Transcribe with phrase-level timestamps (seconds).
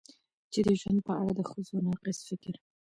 [0.51, 2.55] چې د ژوند په اړه د ښځو ناقص فکر